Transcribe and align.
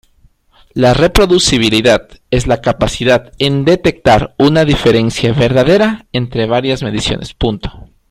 La 0.73 0.95
reproducibilidad 0.95 2.09
es 2.31 2.47
la 2.47 2.59
capacidad 2.59 3.33
en 3.37 3.65
detectar 3.65 4.33
una 4.39 4.65
diferencia 4.65 5.31
verdadera 5.31 6.07
entre 6.11 6.47
varias 6.47 6.81
mediciones. 6.81 7.35